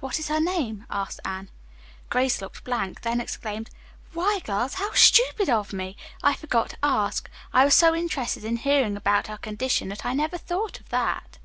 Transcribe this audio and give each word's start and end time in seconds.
"What 0.00 0.18
is 0.18 0.28
her 0.28 0.40
name?" 0.40 0.86
asked 0.88 1.20
Anne. 1.26 1.50
Grace 2.08 2.40
looked 2.40 2.64
blank, 2.64 3.02
then 3.02 3.20
exclaimed: 3.20 3.68
"Why, 4.14 4.40
girls, 4.42 4.76
how 4.76 4.92
stupid 4.94 5.50
of 5.50 5.74
me! 5.74 5.94
I 6.22 6.32
forgot 6.32 6.70
to 6.70 6.78
ask. 6.82 7.28
I 7.52 7.66
was 7.66 7.74
so 7.74 7.94
interested 7.94 8.44
in 8.46 8.56
hearing 8.56 8.96
about 8.96 9.26
her 9.26 9.36
condition 9.36 9.90
that 9.90 10.06
I 10.06 10.14
never 10.14 10.38
thought 10.38 10.80
of 10.80 10.88
that." 10.88 11.36